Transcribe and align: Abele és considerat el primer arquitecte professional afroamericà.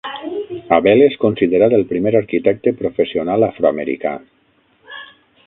Abele 0.77 1.09
és 1.09 1.17
considerat 1.25 1.75
el 1.79 1.85
primer 1.91 2.15
arquitecte 2.21 2.75
professional 2.81 3.49
afroamericà. 3.51 4.17